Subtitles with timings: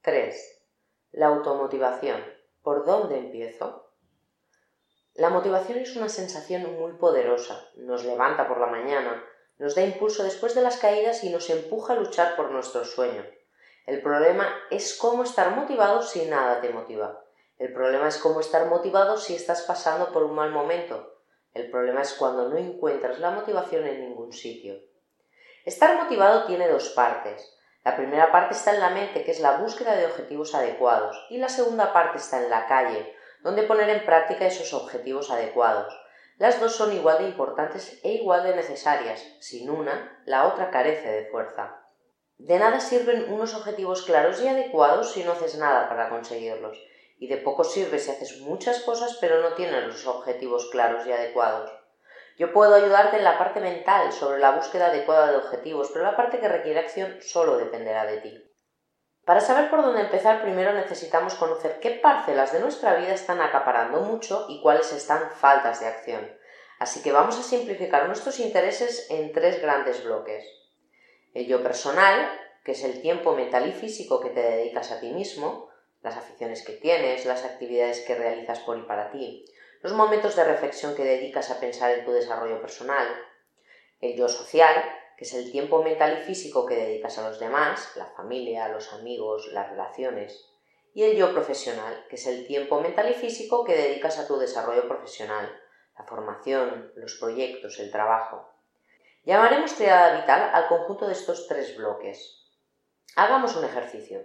[0.00, 0.64] 3.
[1.10, 2.24] La automotivación.
[2.62, 3.92] ¿Por dónde empiezo?
[5.12, 7.68] La motivación es una sensación muy poderosa.
[7.76, 9.22] Nos levanta por la mañana,
[9.58, 13.22] nos da impulso después de las caídas y nos empuja a luchar por nuestro sueño.
[13.84, 17.22] El problema es cómo estar motivado si nada te motiva.
[17.58, 21.18] El problema es cómo estar motivado si estás pasando por un mal momento.
[21.52, 24.80] El problema es cuando no encuentras la motivación en ningún sitio.
[25.66, 27.58] Estar motivado tiene dos partes.
[27.84, 31.38] La primera parte está en la mente, que es la búsqueda de objetivos adecuados, y
[31.38, 33.12] la segunda parte está en la calle,
[33.42, 35.92] donde poner en práctica esos objetivos adecuados.
[36.38, 39.24] Las dos son igual de importantes e igual de necesarias.
[39.40, 41.82] Sin una, la otra carece de fuerza.
[42.38, 46.78] De nada sirven unos objetivos claros y adecuados si no haces nada para conseguirlos,
[47.18, 51.12] y de poco sirve si haces muchas cosas pero no tienes los objetivos claros y
[51.12, 51.70] adecuados.
[52.38, 56.16] Yo puedo ayudarte en la parte mental sobre la búsqueda adecuada de objetivos, pero la
[56.16, 58.48] parte que requiere acción solo dependerá de ti.
[59.24, 64.00] Para saber por dónde empezar, primero necesitamos conocer qué parcelas de nuestra vida están acaparando
[64.00, 66.36] mucho y cuáles están faltas de acción.
[66.78, 70.44] Así que vamos a simplificar nuestros intereses en tres grandes bloques.
[71.34, 72.28] El yo personal,
[72.64, 75.68] que es el tiempo mental y físico que te dedicas a ti mismo,
[76.00, 79.44] las aficiones que tienes, las actividades que realizas por y para ti
[79.82, 83.06] los momentos de reflexión que dedicas a pensar en tu desarrollo personal,
[84.00, 84.74] el yo social,
[85.16, 88.92] que es el tiempo mental y físico que dedicas a los demás, la familia, los
[88.92, 90.48] amigos, las relaciones,
[90.94, 94.38] y el yo profesional, que es el tiempo mental y físico que dedicas a tu
[94.38, 95.50] desarrollo profesional,
[95.98, 98.48] la formación, los proyectos, el trabajo.
[99.24, 102.46] Llamaremos triada vital al conjunto de estos tres bloques.
[103.16, 104.22] Hagamos un ejercicio.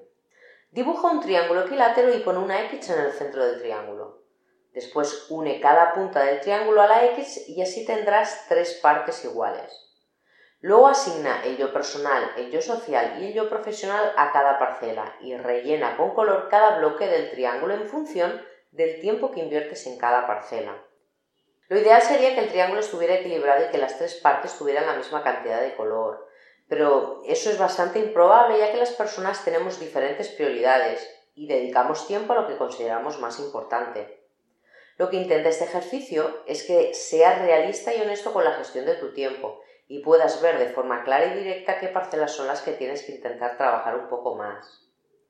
[0.72, 4.27] Dibuja un triángulo equilátero y pon una X en el centro del triángulo.
[4.78, 9.74] Después une cada punta del triángulo a la X y así tendrás tres partes iguales.
[10.60, 15.16] Luego asigna el yo personal, el yo social y el yo profesional a cada parcela
[15.20, 18.40] y rellena con color cada bloque del triángulo en función
[18.70, 20.80] del tiempo que inviertes en cada parcela.
[21.70, 24.94] Lo ideal sería que el triángulo estuviera equilibrado y que las tres partes tuvieran la
[24.94, 26.28] misma cantidad de color,
[26.70, 32.34] pero eso es bastante improbable ya que las personas tenemos diferentes prioridades y dedicamos tiempo
[32.34, 34.17] a lo que consideramos más importante.
[34.98, 38.96] Lo que intenta este ejercicio es que seas realista y honesto con la gestión de
[38.96, 42.74] tu tiempo y puedas ver de forma clara y directa qué parcelas son las que
[42.74, 44.88] tienes que intentar trabajar un poco más.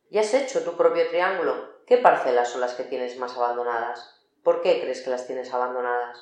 [0.09, 1.83] ¿Ya has hecho tu propio triángulo?
[1.85, 4.21] ¿Qué parcelas son las que tienes más abandonadas?
[4.41, 6.17] ¿Por qué crees que las tienes abandonadas?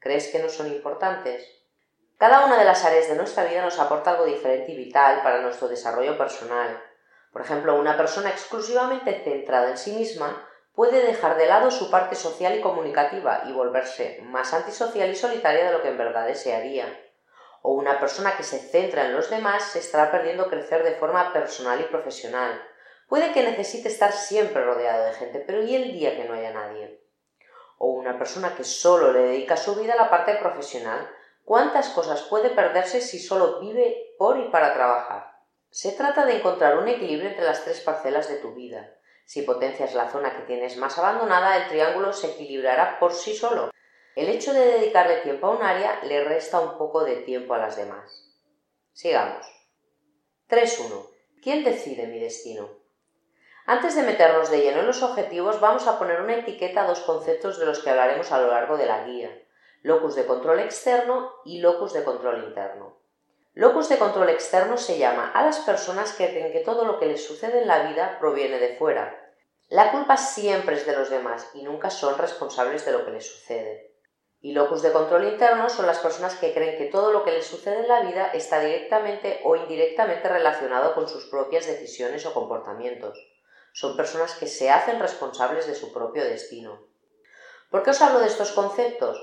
[0.00, 1.46] ¿Crees que no son importantes?
[2.18, 5.40] Cada una de las áreas de nuestra vida nos aporta algo diferente y vital para
[5.40, 6.82] nuestro desarrollo personal.
[7.32, 10.47] Por ejemplo, una persona exclusivamente centrada en sí misma
[10.78, 15.64] puede dejar de lado su parte social y comunicativa y volverse más antisocial y solitaria
[15.64, 16.86] de lo que en verdad desearía.
[17.62, 21.32] O una persona que se centra en los demás se estará perdiendo crecer de forma
[21.32, 22.62] personal y profesional.
[23.08, 26.52] Puede que necesite estar siempre rodeado de gente, pero ¿y el día que no haya
[26.52, 27.02] nadie?
[27.78, 31.10] O una persona que solo le dedica su vida a la parte profesional.
[31.42, 35.38] ¿Cuántas cosas puede perderse si solo vive por y para trabajar?
[35.70, 38.94] Se trata de encontrar un equilibrio entre las tres parcelas de tu vida
[39.28, 43.70] si potencias la zona que tienes más abandonada, el triángulo se equilibrará por sí solo.
[44.16, 47.58] El hecho de dedicarle tiempo a un área le resta un poco de tiempo a
[47.58, 48.34] las demás.
[48.94, 49.44] Sigamos.
[50.48, 51.10] 3.1.
[51.42, 52.70] ¿Quién decide mi destino?
[53.66, 57.00] Antes de meternos de lleno en los objetivos, vamos a poner una etiqueta a dos
[57.00, 59.30] conceptos de los que hablaremos a lo largo de la guía,
[59.82, 62.97] locus de control externo y locus de control interno.
[63.58, 67.06] Locus de control externo se llama a las personas que creen que todo lo que
[67.06, 69.34] les sucede en la vida proviene de fuera.
[69.66, 73.26] La culpa siempre es de los demás y nunca son responsables de lo que les
[73.26, 73.96] sucede.
[74.40, 77.48] Y locus de control interno son las personas que creen que todo lo que les
[77.48, 83.18] sucede en la vida está directamente o indirectamente relacionado con sus propias decisiones o comportamientos.
[83.72, 86.86] Son personas que se hacen responsables de su propio destino.
[87.72, 89.20] ¿Por qué os hablo de estos conceptos?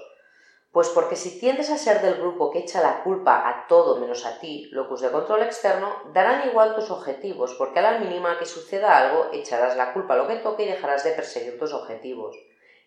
[0.75, 4.25] Pues porque si tiendes a ser del grupo que echa la culpa a todo menos
[4.25, 8.45] a ti, locus de control externo, darán igual tus objetivos, porque a la mínima que
[8.45, 12.36] suceda algo, echarás la culpa a lo que toque y dejarás de perseguir tus objetivos.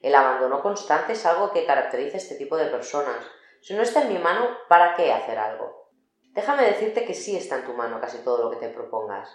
[0.03, 3.25] El abandono constante es algo que caracteriza a este tipo de personas.
[3.63, 5.89] Si no está en mi mano, ¿para qué hacer algo?
[6.35, 9.31] Déjame decirte que sí está en tu mano casi todo lo que te propongas.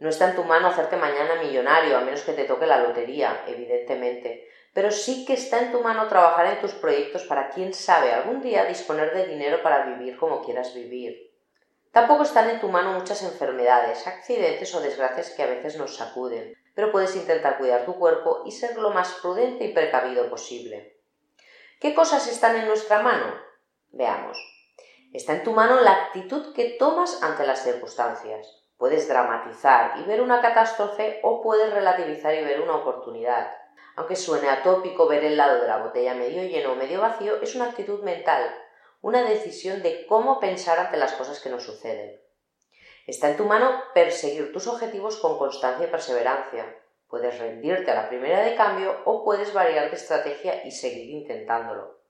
[0.00, 3.44] No está en tu mano hacerte mañana millonario, a menos que te toque la lotería,
[3.46, 8.10] evidentemente, pero sí que está en tu mano trabajar en tus proyectos para, quién sabe,
[8.10, 11.30] algún día disponer de dinero para vivir como quieras vivir.
[11.92, 16.56] Tampoco están en tu mano muchas enfermedades, accidentes o desgracias que a veces nos sacuden,
[16.74, 20.96] pero puedes intentar cuidar tu cuerpo y ser lo más prudente y precavido posible.
[21.78, 23.34] ¿Qué cosas están en nuestra mano?
[23.90, 24.38] Veamos.
[25.12, 28.59] Está en tu mano la actitud que tomas ante las circunstancias.
[28.80, 33.54] Puedes dramatizar y ver una catástrofe o puedes relativizar y ver una oportunidad.
[33.94, 37.54] Aunque suene atópico ver el lado de la botella medio lleno o medio vacío, es
[37.54, 38.56] una actitud mental,
[39.02, 42.22] una decisión de cómo pensar ante las cosas que nos suceden.
[43.06, 46.74] Está en tu mano perseguir tus objetivos con constancia y perseverancia.
[47.06, 52.00] Puedes rendirte a la primera de cambio o puedes variar de estrategia y seguir intentándolo.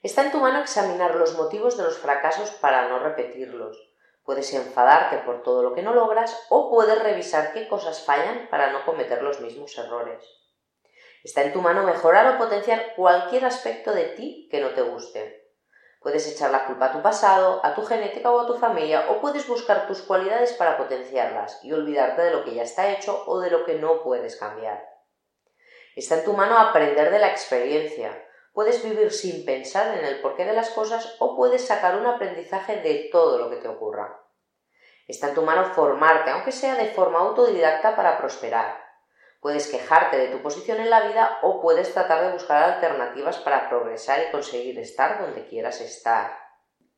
[0.00, 3.93] Está en tu mano examinar los motivos de los fracasos para no repetirlos.
[4.24, 8.72] Puedes enfadarte por todo lo que no logras o puedes revisar qué cosas fallan para
[8.72, 10.24] no cometer los mismos errores.
[11.22, 15.44] Está en tu mano mejorar o potenciar cualquier aspecto de ti que no te guste.
[16.00, 19.22] Puedes echar la culpa a tu pasado, a tu genética o a tu familia, o
[19.22, 23.40] puedes buscar tus cualidades para potenciarlas y olvidarte de lo que ya está hecho o
[23.40, 24.86] de lo que no puedes cambiar.
[25.96, 28.22] Está en tu mano aprender de la experiencia,
[28.54, 32.76] Puedes vivir sin pensar en el porqué de las cosas o puedes sacar un aprendizaje
[32.76, 34.22] de todo lo que te ocurra.
[35.08, 38.80] Está en tu mano formarte, aunque sea de forma autodidacta, para prosperar.
[39.40, 43.68] Puedes quejarte de tu posición en la vida o puedes tratar de buscar alternativas para
[43.68, 46.38] progresar y conseguir estar donde quieras estar.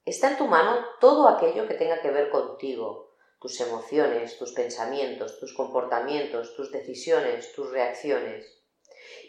[0.05, 5.41] Está en tu mano todo aquello que tenga que ver contigo, tus emociones, tus pensamientos,
[5.41, 8.63] tus comportamientos, tus decisiones, tus reacciones.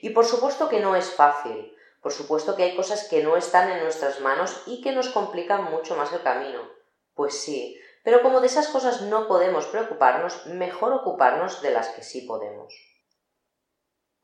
[0.01, 1.73] Y por supuesto que no es fácil,
[2.07, 5.65] por supuesto que hay cosas que no están en nuestras manos y que nos complican
[5.65, 6.61] mucho más el camino.
[7.15, 12.03] Pues sí, pero como de esas cosas no podemos preocuparnos, mejor ocuparnos de las que
[12.03, 12.73] sí podemos.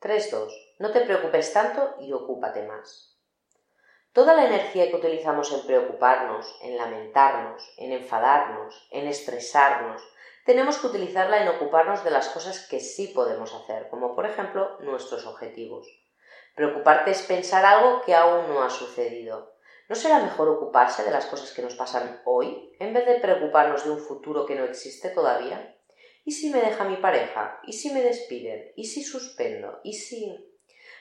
[0.00, 0.50] 3.2.
[0.78, 3.18] No te preocupes tanto y ocúpate más.
[4.14, 10.00] Toda la energía que utilizamos en preocuparnos, en lamentarnos, en enfadarnos, en estresarnos,
[10.46, 14.78] tenemos que utilizarla en ocuparnos de las cosas que sí podemos hacer, como por ejemplo
[14.80, 15.86] nuestros objetivos.
[16.54, 19.54] Preocuparte es pensar algo que aún no ha sucedido.
[19.88, 23.84] ¿No será mejor ocuparse de las cosas que nos pasan hoy en vez de preocuparnos
[23.84, 25.76] de un futuro que no existe todavía?
[26.24, 27.60] ¿Y si me deja mi pareja?
[27.64, 28.72] ¿Y si me despiden?
[28.76, 29.80] ¿Y si suspendo?
[29.82, 30.32] ¿Y si...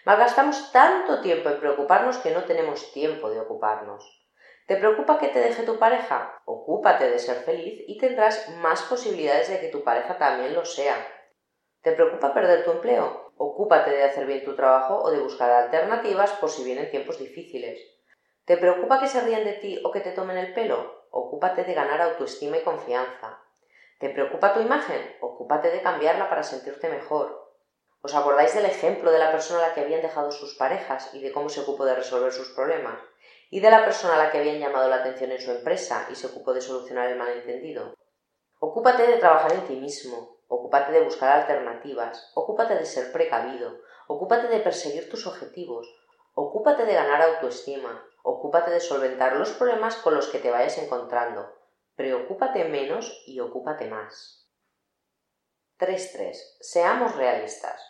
[0.05, 4.21] Malgastamos tanto tiempo en preocuparnos que no tenemos tiempo de ocuparnos.
[4.67, 6.41] ¿Te preocupa que te deje tu pareja?
[6.45, 10.95] Ocúpate de ser feliz y tendrás más posibilidades de que tu pareja también lo sea.
[11.83, 13.33] ¿Te preocupa perder tu empleo?
[13.35, 17.77] Ocúpate de hacer bien tu trabajo o de buscar alternativas por si vienen tiempos difíciles.
[18.45, 21.07] ¿Te preocupa que se rían de ti o que te tomen el pelo?
[21.11, 23.37] Ocúpate de ganar autoestima y confianza.
[23.99, 25.01] ¿Te preocupa tu imagen?
[25.19, 27.51] Ocúpate de cambiarla para sentirte mejor.
[28.01, 31.21] ¿Os acordáis del ejemplo de la persona a la que habían dejado sus parejas y
[31.21, 32.97] de cómo se ocupó de resolver sus problemas?
[33.49, 36.15] ¿Y de la persona a la que habían llamado la atención en su empresa y
[36.15, 37.93] se ocupó de solucionar el malentendido?
[38.59, 44.47] Ocúpate de trabajar en ti mismo, ocúpate de buscar alternativas, ocúpate de ser precavido, ocúpate
[44.47, 45.87] de perseguir tus objetivos,
[46.35, 51.55] ocúpate de ganar autoestima, ocúpate de solventar los problemas con los que te vayas encontrando,
[51.95, 54.47] preocúpate menos y ocúpate más.
[55.79, 56.35] 3.3.
[56.61, 57.81] Seamos realistas.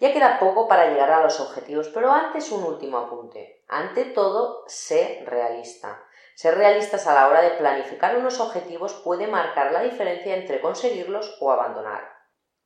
[0.00, 3.62] Ya queda poco para llegar a los objetivos, pero antes un último apunte.
[3.68, 6.02] Ante todo, sé realista.
[6.34, 11.36] Ser realistas a la hora de planificar unos objetivos puede marcar la diferencia entre conseguirlos
[11.40, 12.10] o abandonar.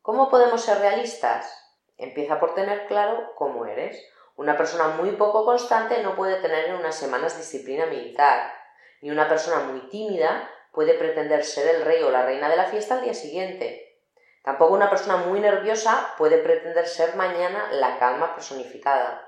[0.02, 1.52] ¿Cómo podemos ser realistas?
[1.96, 4.00] Empieza por tener claro cómo eres.
[4.36, 8.52] Una persona muy poco constante no puede tener en unas semanas disciplina militar,
[9.00, 12.66] ni una persona muy tímida puede pretender ser el rey o la reina de la
[12.66, 13.98] fiesta al día siguiente.
[14.44, 19.26] Tampoco una persona muy nerviosa puede pretender ser mañana la calma personificada.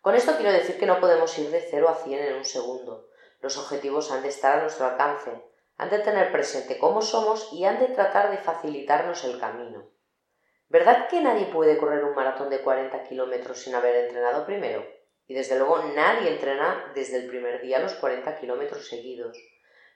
[0.00, 3.08] Con esto quiero decir que no podemos ir de 0 a 100 en un segundo.
[3.40, 5.42] Los objetivos han de estar a nuestro alcance,
[5.76, 9.90] han de tener presente cómo somos y han de tratar de facilitarnos el camino.
[10.68, 14.84] ¿Verdad que nadie puede correr un maratón de 40 kilómetros sin haber entrenado primero?
[15.26, 19.36] Y desde luego nadie entrena desde el primer día los 40 kilómetros seguidos.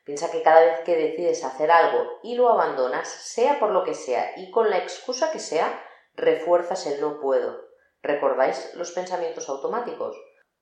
[0.05, 3.95] Piensa que cada vez que decides hacer algo y lo abandonas, sea por lo que
[3.95, 5.83] sea y con la excusa que sea,
[6.15, 7.69] refuerzas el no puedo.
[8.03, 10.17] ¿Recordáis los pensamientos automáticos?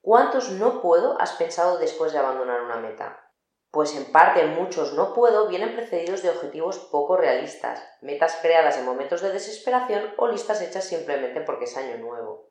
[0.05, 3.31] ¿Cuántos no puedo has pensado después de abandonar una meta?
[3.71, 8.83] Pues en parte muchos no puedo vienen precedidos de objetivos poco realistas, metas creadas en
[8.83, 12.49] momentos de desesperación o listas hechas simplemente porque es año nuevo.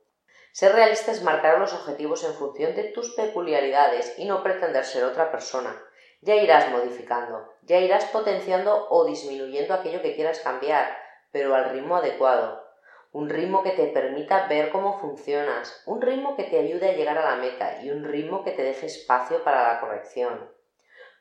[0.53, 5.05] Ser realista es marcar los objetivos en función de tus peculiaridades y no pretender ser
[5.05, 5.79] otra persona.
[6.23, 10.97] Ya irás modificando, ya irás potenciando o disminuyendo aquello que quieras cambiar,
[11.31, 12.62] pero al ritmo adecuado.
[13.13, 17.19] Un ritmo que te permita ver cómo funcionas, un ritmo que te ayude a llegar
[17.19, 20.51] a la meta y un ritmo que te deje espacio para la corrección.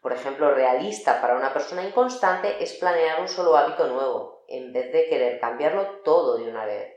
[0.01, 4.93] Por ejemplo, realista para una persona inconstante es planear un solo hábito nuevo, en vez
[4.93, 6.95] de querer cambiarlo todo de una vez.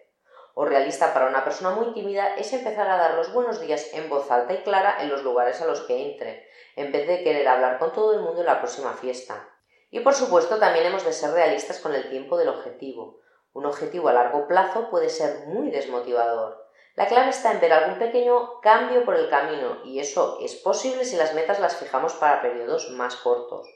[0.54, 4.08] O realista para una persona muy tímida es empezar a dar los buenos días en
[4.08, 7.48] voz alta y clara en los lugares a los que entre, en vez de querer
[7.48, 9.48] hablar con todo el mundo en la próxima fiesta.
[9.90, 13.23] Y por supuesto también hemos de ser realistas con el tiempo del objetivo.
[13.54, 16.66] Un objetivo a largo plazo puede ser muy desmotivador.
[16.96, 21.04] La clave está en ver algún pequeño cambio por el camino y eso es posible
[21.04, 23.68] si las metas las fijamos para periodos más cortos.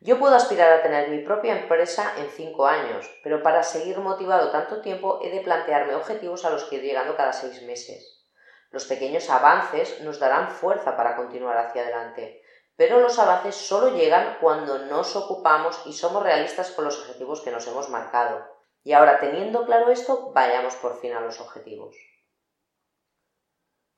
[0.00, 4.50] Yo puedo aspirar a tener mi propia empresa en cinco años, pero para seguir motivado
[4.50, 8.24] tanto tiempo he de plantearme objetivos a los que ir llegando cada seis meses.
[8.70, 12.42] Los pequeños avances nos darán fuerza para continuar hacia adelante,
[12.76, 17.50] pero los avances solo llegan cuando nos ocupamos y somos realistas con los objetivos que
[17.50, 18.55] nos hemos marcado.
[18.86, 21.96] Y ahora, teniendo claro esto, vayamos por fin a los objetivos.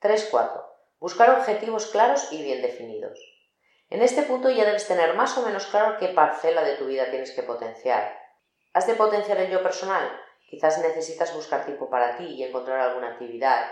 [0.01, 0.65] 3.4.
[0.99, 3.19] Buscar objetivos claros y bien definidos.
[3.91, 7.11] En este punto ya debes tener más o menos claro qué parcela de tu vida
[7.11, 8.17] tienes que potenciar.
[8.73, 10.09] ¿Has de potenciar el yo personal?
[10.49, 13.69] Quizás necesitas buscar tiempo para ti y encontrar alguna actividad.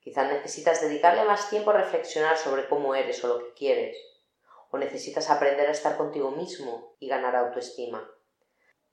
[0.00, 3.96] Quizás necesitas dedicarle más tiempo a reflexionar sobre cómo eres o lo que quieres.
[4.72, 8.04] O necesitas aprender a estar contigo mismo y ganar autoestima.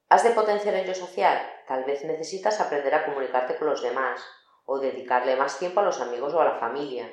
[0.09, 1.37] ¿Has de potenciar el yo social?
[1.67, 4.25] Tal vez necesitas aprender a comunicarte con los demás
[4.65, 7.11] o dedicarle más tiempo a los amigos o a la familia.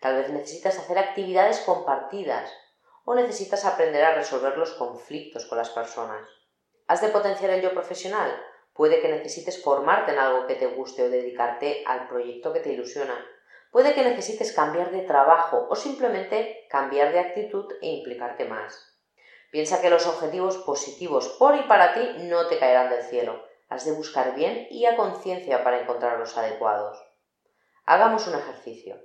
[0.00, 2.52] Tal vez necesitas hacer actividades compartidas
[3.04, 6.26] o necesitas aprender a resolver los conflictos con las personas.
[6.88, 8.36] ¿Has de potenciar el yo profesional?
[8.72, 12.72] Puede que necesites formarte en algo que te guste o dedicarte al proyecto que te
[12.72, 13.14] ilusiona.
[13.70, 18.93] Puede que necesites cambiar de trabajo o simplemente cambiar de actitud e implicarte más.
[19.54, 23.40] Piensa que los objetivos positivos por y para ti no te caerán del cielo.
[23.68, 27.00] Has de buscar bien y a conciencia para encontrar los adecuados.
[27.86, 28.96] Hagamos un ejercicio.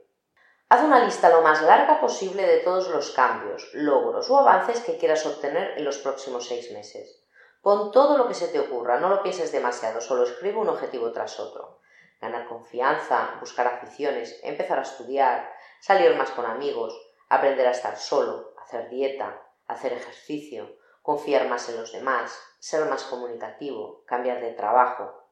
[0.68, 4.98] Haz una lista lo más larga posible de todos los cambios, logros o avances que
[4.98, 7.24] quieras obtener en los próximos seis meses.
[7.62, 11.12] Pon todo lo que se te ocurra, no lo pienses demasiado, solo escribe un objetivo
[11.12, 11.77] tras otro.
[12.20, 18.56] Ganar confianza, buscar aficiones, empezar a estudiar, salir más con amigos, aprender a estar solo,
[18.58, 25.23] hacer dieta, hacer ejercicio, confiar más en los demás, ser más comunicativo, cambiar de trabajo.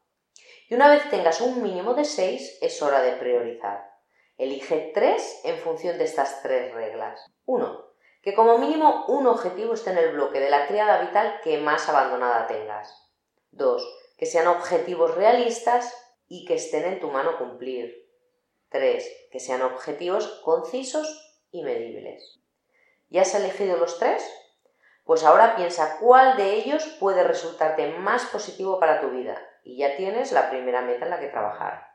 [0.70, 3.98] Y una vez tengas un mínimo de seis, es hora de priorizar.
[4.38, 7.26] Elige tres en función de estas tres reglas.
[7.46, 7.86] 1.
[8.22, 11.90] Que como mínimo un objetivo esté en el bloque de la triada vital que más
[11.90, 13.12] abandonada tengas.
[13.52, 14.14] 2.
[14.18, 15.92] Que sean objetivos realistas
[16.28, 18.08] y que estén en tu mano cumplir.
[18.70, 19.30] 3.
[19.32, 22.40] Que sean objetivos concisos y medibles.
[23.10, 24.30] ¿Ya has elegido los tres?
[25.06, 29.96] Pues ahora piensa cuál de ellos puede resultarte más positivo para tu vida y ya
[29.96, 31.88] tienes la primera meta en la que trabajar.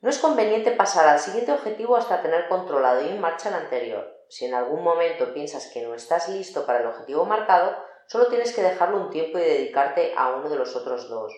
[0.00, 4.10] No es conveniente pasar al siguiente objetivo hasta tener controlado y en marcha el anterior.
[4.30, 7.76] Si en algún momento piensas que no estás listo para el objetivo marcado,
[8.06, 11.32] solo tienes que dejarlo un tiempo y dedicarte a uno de los otros dos.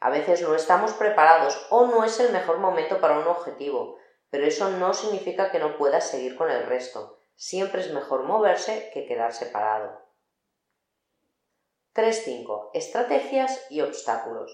[0.00, 3.96] A veces no estamos preparados o no es el mejor momento para un objetivo,
[4.28, 7.21] pero eso no significa que no puedas seguir con el resto.
[7.44, 10.00] Siempre es mejor moverse que quedarse parado.
[11.92, 12.70] 3.5.
[12.72, 14.52] Estrategias y obstáculos.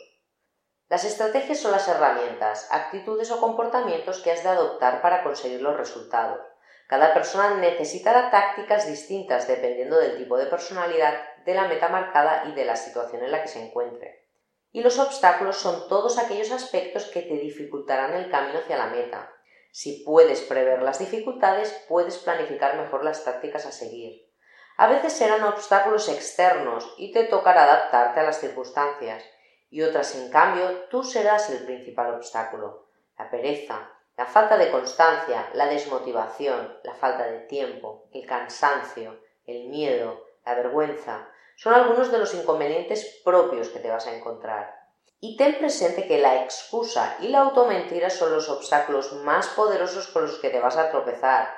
[0.88, 5.76] Las estrategias son las herramientas, actitudes o comportamientos que has de adoptar para conseguir los
[5.76, 6.40] resultados.
[6.86, 11.12] Cada persona necesitará tácticas distintas dependiendo del tipo de personalidad,
[11.44, 14.24] de la meta marcada y de la situación en la que se encuentre.
[14.72, 19.37] Y los obstáculos son todos aquellos aspectos que te dificultarán el camino hacia la meta.
[19.70, 24.28] Si puedes prever las dificultades, puedes planificar mejor las tácticas a seguir.
[24.76, 29.24] A veces serán obstáculos externos y te tocará adaptarte a las circunstancias,
[29.70, 32.88] y otras, en cambio, tú serás el principal obstáculo.
[33.18, 39.68] La pereza, la falta de constancia, la desmotivación, la falta de tiempo, el cansancio, el
[39.68, 44.87] miedo, la vergüenza, son algunos de los inconvenientes propios que te vas a encontrar.
[45.20, 50.22] Y ten presente que la excusa y la automentira son los obstáculos más poderosos con
[50.22, 51.48] los que te vas a tropezar.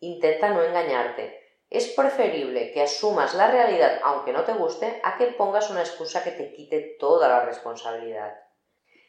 [0.00, 1.40] Intenta no engañarte.
[1.70, 6.24] Es preferible que asumas la realidad aunque no te guste a que pongas una excusa
[6.24, 8.34] que te quite toda la responsabilidad.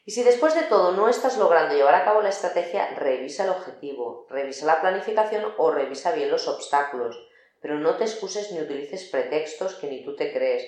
[0.05, 3.49] Y si después de todo no estás logrando llevar a cabo la estrategia, revisa el
[3.49, 7.17] objetivo, revisa la planificación o revisa bien los obstáculos,
[7.59, 10.63] pero no te excuses ni utilices pretextos que ni tú te crees,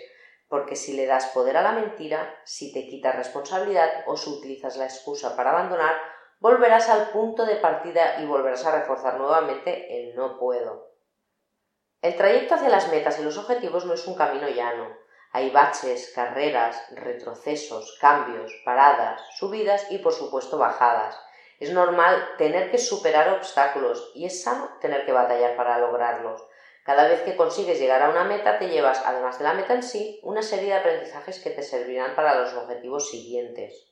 [0.49, 4.77] porque si le das poder a la mentira, si te quitas responsabilidad o si utilizas
[4.77, 5.99] la excusa para abandonar,
[6.39, 10.87] volverás al punto de partida y volverás a reforzar nuevamente el no puedo.
[12.01, 14.95] El trayecto hacia las metas y los objetivos no es un camino llano.
[15.33, 21.19] Hay baches, carreras, retrocesos, cambios, paradas, subidas y por supuesto bajadas.
[21.59, 26.47] Es normal tener que superar obstáculos y es sano tener que batallar para lograrlos.
[26.87, 29.83] Cada vez que consigues llegar a una meta te llevas, además de la meta en
[29.83, 33.91] sí, una serie de aprendizajes que te servirán para los objetivos siguientes.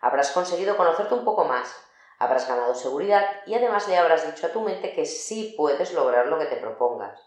[0.00, 1.70] Habrás conseguido conocerte un poco más,
[2.18, 6.28] habrás ganado seguridad y además le habrás dicho a tu mente que sí puedes lograr
[6.28, 7.20] lo que te propongas.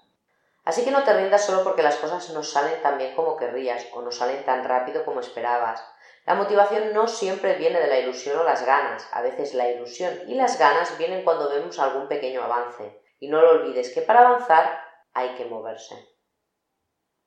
[0.65, 3.85] Así que no te rindas solo porque las cosas no salen tan bien como querrías
[3.93, 5.85] o no salen tan rápido como esperabas.
[6.25, 10.21] La motivación no siempre viene de la ilusión o las ganas, a veces la ilusión
[10.25, 12.99] y las ganas vienen cuando vemos algún pequeño avance.
[13.19, 16.12] Y no lo olvides que para avanzar hay que moverse.